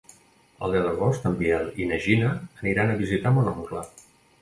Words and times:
El 0.67 0.73
deu 0.75 0.85
d'agost 0.87 1.27
en 1.31 1.37
Biel 1.43 1.69
i 1.85 1.89
na 1.93 2.01
Gina 2.09 2.33
aniran 2.65 2.91
a 2.91 2.99
visitar 3.07 3.39
mon 3.41 3.55
oncle. 3.57 3.89